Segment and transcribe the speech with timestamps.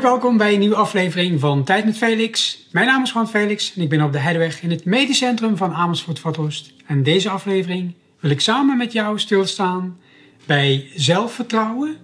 [0.00, 2.58] Welkom bij een nieuwe aflevering van Tijd met Felix.
[2.70, 5.56] Mijn naam is Juan Felix en ik ben op de Heideweg in het medisch centrum
[5.56, 6.72] van Amersfoort Vathorst.
[6.86, 9.98] En deze aflevering wil ik samen met jou stilstaan
[10.46, 11.96] bij zelfvertrouwen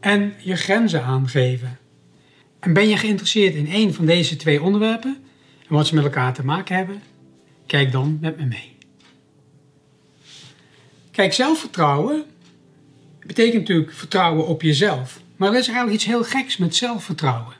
[0.00, 1.78] en je grenzen aangeven.
[2.60, 5.16] En ben je geïnteresseerd in een van deze twee onderwerpen
[5.68, 7.02] en wat ze met elkaar te maken hebben?
[7.66, 8.76] Kijk dan met me mee.
[11.10, 12.24] Kijk, zelfvertrouwen
[13.26, 15.24] betekent natuurlijk vertrouwen op jezelf.
[15.36, 17.54] Maar er is eigenlijk iets heel geks met zelfvertrouwen.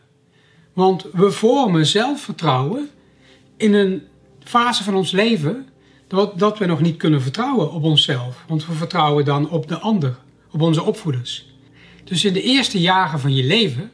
[0.73, 2.91] Want we vormen zelfvertrouwen
[3.57, 4.03] in een
[4.45, 5.69] fase van ons leven
[6.37, 8.45] dat, we nog niet kunnen vertrouwen op onszelf.
[8.49, 10.19] Want we vertrouwen dan op de ander,
[10.51, 11.47] op onze opvoeders.
[12.05, 13.93] Dus in de eerste jaren van je leven,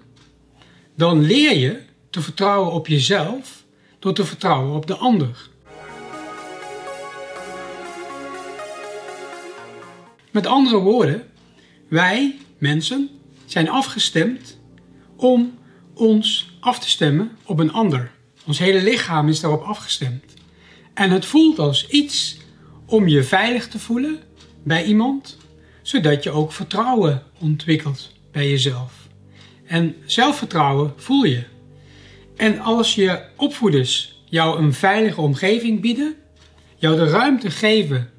[0.97, 1.80] dan leer je
[2.11, 3.65] te vertrouwen op jezelf
[3.99, 5.51] door te vertrouwen op de ander.
[10.30, 11.27] Met andere woorden,
[11.89, 13.11] wij mensen
[13.53, 14.59] zijn afgestemd
[15.17, 15.59] om
[15.95, 18.11] ons af te stemmen op een ander.
[18.47, 20.25] Ons hele lichaam is daarop afgestemd.
[20.95, 22.37] En het voelt als iets
[22.87, 24.19] om je veilig te voelen
[24.63, 25.39] bij iemand,
[25.83, 28.93] zodat je ook vertrouwen ontwikkelt bij jezelf.
[29.67, 31.45] En zelfvertrouwen voel je.
[32.37, 36.15] En als je opvoeders jou een veilige omgeving bieden,
[36.77, 38.11] jou de ruimte geven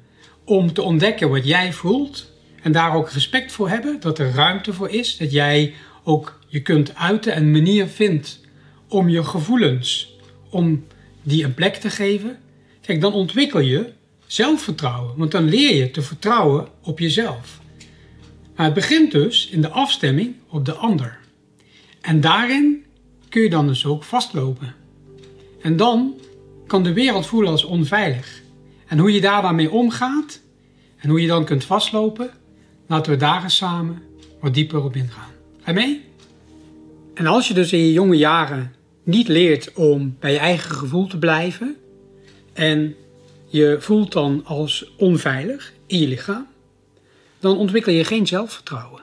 [0.44, 2.32] om te ontdekken wat jij voelt,
[2.64, 6.62] en daar ook respect voor hebben, dat er ruimte voor is, dat jij ook je
[6.62, 8.40] kunt uiten en manier vindt
[8.88, 10.16] om je gevoelens,
[10.50, 10.84] om
[11.22, 12.38] die een plek te geven.
[12.80, 13.92] Kijk, dan ontwikkel je
[14.26, 17.60] zelfvertrouwen, want dan leer je te vertrouwen op jezelf.
[18.56, 21.18] Maar het begint dus in de afstemming op de ander.
[22.00, 22.84] En daarin
[23.28, 24.74] kun je dan dus ook vastlopen.
[25.60, 26.14] En dan
[26.66, 28.42] kan de wereld voelen als onveilig.
[28.86, 30.40] En hoe je daar dan mee omgaat
[30.96, 32.30] en hoe je dan kunt vastlopen,
[32.86, 34.02] Laten we daar eens samen
[34.40, 35.30] wat dieper op ingaan.
[35.60, 36.04] Ga je mee?
[37.14, 41.06] En als je dus in je jonge jaren niet leert om bij je eigen gevoel
[41.06, 41.76] te blijven
[42.52, 42.94] en
[43.46, 46.46] je voelt dan als onveilig in je lichaam,
[47.40, 49.02] dan ontwikkel je geen zelfvertrouwen.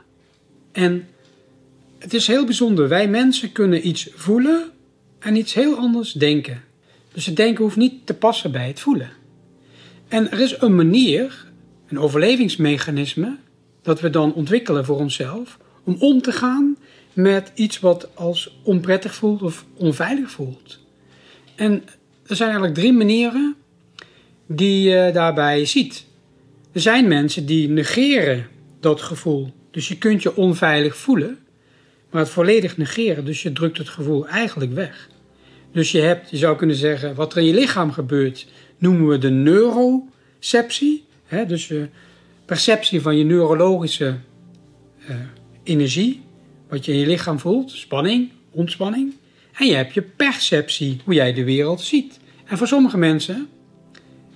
[0.72, 1.08] En
[2.00, 2.88] het is heel bijzonder.
[2.88, 4.72] Wij mensen kunnen iets voelen
[5.20, 6.64] en iets heel anders denken.
[7.14, 9.10] Dus het denken hoeft niet te passen bij het voelen.
[10.08, 11.46] En er is een manier,
[11.88, 13.38] een overlevingsmechanisme,
[13.82, 16.78] dat we dan ontwikkelen voor onszelf om om te gaan
[17.14, 20.80] met iets wat als onprettig voelt of onveilig voelt.
[21.56, 21.84] En
[22.28, 23.56] er zijn eigenlijk drie manieren
[24.46, 26.06] die je daarbij ziet.
[26.72, 28.48] Er zijn mensen die negeren
[28.80, 29.54] dat gevoel.
[29.72, 31.38] Dus je kunt je onveilig voelen,
[32.10, 33.26] maar het volledig negeren.
[33.26, 35.10] Dus je drukt het gevoel eigenlijk weg.
[35.72, 38.48] Dus je hebt, je zou kunnen zeggen, wat er in je lichaam gebeurt,
[38.78, 41.06] noemen we de neuroceptie.
[41.48, 41.88] dus je
[42.52, 44.16] perceptie van je neurologische
[45.10, 45.16] uh,
[45.64, 46.22] energie,
[46.70, 49.14] wat je in je lichaam voelt, spanning, ontspanning.
[49.54, 52.20] En je hebt je perceptie, hoe jij de wereld ziet.
[52.46, 53.48] En voor sommige mensen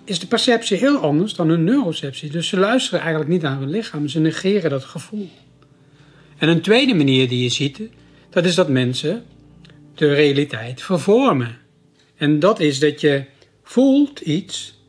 [0.04, 2.30] is de perceptie heel anders dan hun neuroceptie.
[2.30, 5.30] Dus ze luisteren eigenlijk niet naar hun lichaam, ze negeren dat gevoel.
[6.38, 7.82] En een tweede manier die je ziet,
[8.30, 9.24] dat is dat mensen
[9.96, 11.58] de realiteit vervormen.
[12.16, 13.26] En dat is dat je
[13.64, 14.80] voelt iets,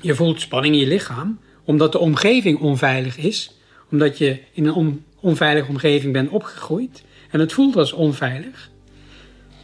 [0.00, 3.50] je voelt spanning in je lichaam, omdat de omgeving onveilig is,
[3.90, 8.70] omdat je in een onveilige omgeving bent opgegroeid en het voelt als onveilig.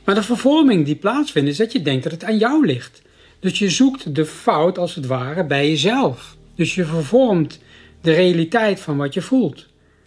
[0.04, 3.02] Maar de vervorming die plaatsvindt is dat je denkt dat het aan jou ligt.
[3.38, 6.36] Dus je zoekt de fout als het ware bij jezelf.
[6.54, 7.58] Dus je vervormt
[8.00, 9.66] de realiteit van wat je voelt.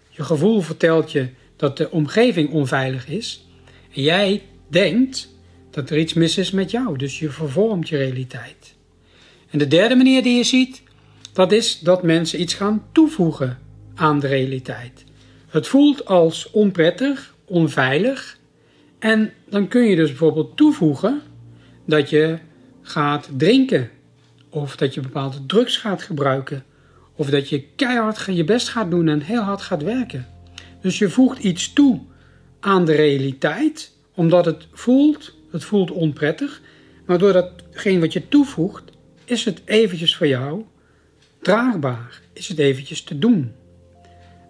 [0.09, 3.45] Je gevoel vertelt je dat de omgeving onveilig is.
[3.93, 5.29] En jij denkt
[5.71, 6.97] dat er iets mis is met jou.
[6.97, 8.75] Dus je vervormt je realiteit.
[9.49, 10.85] En de derde manier die je ziet
[11.37, 13.59] dat is dat mensen iets gaan toevoegen
[13.95, 15.03] aan de realiteit.
[15.47, 18.37] Het voelt als onprettig, onveilig.
[18.99, 21.21] En dan kun je dus bijvoorbeeld toevoegen
[21.85, 22.37] dat je
[22.81, 23.89] gaat drinken.
[24.49, 26.63] Of dat je bepaalde drugs gaat gebruiken.
[27.15, 30.27] Of dat je keihard je best gaat doen en heel hard gaat werken.
[30.81, 31.99] Dus je voegt iets toe
[32.59, 36.61] aan de realiteit, omdat het voelt, het voelt onprettig.
[37.05, 38.83] Maar door datgene wat je toevoegt,
[39.25, 40.63] is het eventjes voor jou
[41.47, 43.51] draagbaar is het eventjes te doen.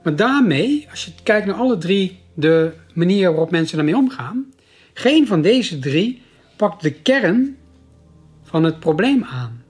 [0.03, 4.45] Maar daarmee, als je kijkt naar alle drie de manieren waarop mensen daarmee omgaan,
[4.93, 6.21] geen van deze drie
[6.55, 7.57] pakt de kern
[8.43, 9.63] van het probleem aan.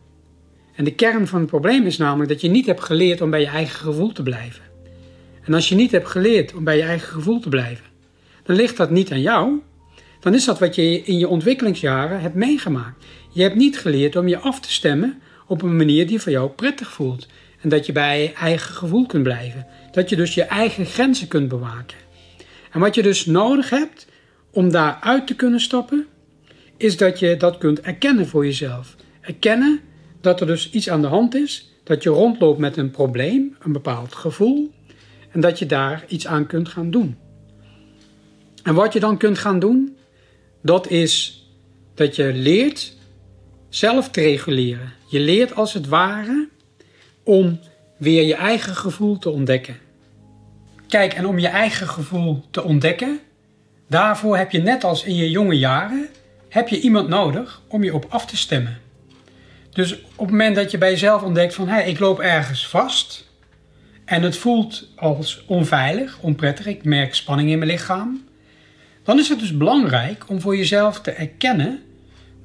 [0.76, 3.40] En de kern van het probleem is namelijk dat je niet hebt geleerd om bij
[3.40, 4.64] je eigen gevoel te blijven.
[5.44, 7.86] En als je niet hebt geleerd om bij je eigen gevoel te blijven,
[8.44, 9.60] dan ligt dat niet aan jou.
[10.20, 13.06] Dan is dat wat je in je ontwikkelingsjaren hebt meegemaakt.
[13.34, 16.50] Je hebt niet geleerd om je af te stemmen op een manier die voor jou
[16.50, 17.28] prettig voelt.
[17.62, 19.68] En dat je bij je eigen gevoel kunt blijven.
[19.92, 21.98] Dat je dus je eigen grenzen kunt bewaken.
[22.72, 24.08] En wat je dus nodig hebt
[24.52, 26.06] om daaruit te kunnen stappen,
[26.78, 28.96] is dat je dat kunt erkennen voor jezelf.
[29.22, 29.80] Erkennen
[30.22, 33.72] dat er dus iets aan de hand is, dat je rondloopt met een probleem, een
[33.72, 34.72] bepaald gevoel,
[35.32, 37.18] en dat je daar iets aan kunt gaan doen.
[38.64, 39.98] En wat je dan kunt gaan doen,
[40.62, 41.44] dat is
[41.94, 42.97] dat je leert
[43.70, 44.94] zelf te reguleren.
[45.10, 46.50] Je leert als het ware
[47.24, 47.60] om
[47.98, 49.78] weer je eigen gevoel te ontdekken.
[50.88, 53.20] Kijk, en om je eigen gevoel te ontdekken,
[53.88, 56.08] daarvoor heb je net als in je jonge jaren,
[56.50, 58.78] heb je iemand nodig om je op af te stemmen.
[59.72, 62.68] Dus op het moment dat je bij jezelf ontdekt van, hé, hey, ik loop ergens
[62.68, 63.30] vast
[64.06, 68.28] en het voelt als onveilig, onprettig, ik merk spanning in mijn lichaam,
[69.04, 71.82] dan is het dus belangrijk om voor jezelf te erkennen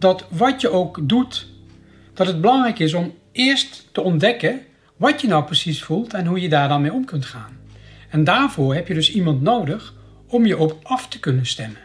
[0.03, 1.47] dat wat je ook doet,
[2.15, 4.61] dat het belangrijk is om eerst te ontdekken
[4.97, 7.57] wat je nou precies voelt en hoe je daar dan mee om kunt gaan.
[8.11, 9.95] En daarvoor heb je dus iemand nodig
[10.27, 11.81] om je op af te kunnen stemmen.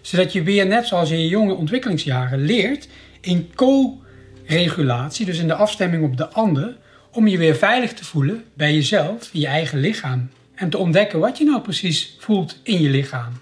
[0.00, 2.88] Zodat je weer, net zoals in je jonge ontwikkelingsjaren, leert
[3.20, 6.76] in co-regulatie, dus in de afstemming op de ander,
[7.12, 10.30] om je weer veilig te voelen bij jezelf, in je eigen lichaam.
[10.54, 13.32] En te ontdekken wat je nou precies voelt in je lichaam.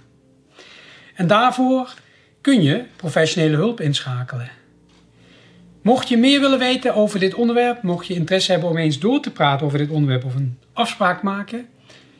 [1.14, 1.94] En daarvoor
[2.46, 4.50] kun je professionele hulp inschakelen.
[5.82, 9.20] Mocht je meer willen weten over dit onderwerp, mocht je interesse hebben om eens door
[9.20, 11.66] te praten over dit onderwerp of een afspraak maken,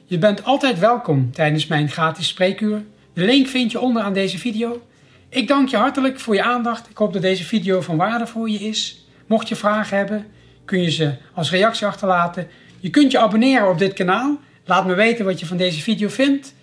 [0.05, 2.83] je bent altijd welkom tijdens mijn gratis spreekuur.
[3.13, 4.83] De link vind je onderaan deze video.
[5.29, 6.91] Ik dank je hartelijk voor je aandacht.
[6.91, 9.07] Ik hoop dat deze video van waarde voor je is.
[9.27, 10.27] Mocht je vragen hebben,
[10.65, 12.49] kun je ze als reactie achterlaten.
[12.81, 14.41] Je kunt je abonneren op dit kanaal.
[14.65, 16.55] Laat me weten wat je van deze video vindt.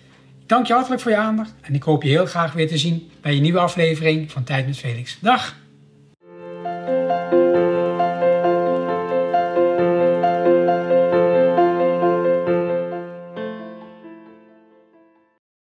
[0.46, 3.10] Dank je hartelijk voor je aandacht en ik hoop je heel graag weer te zien
[3.20, 5.18] bij een nieuwe aflevering van Tijd met Felix.
[5.20, 5.63] Dag!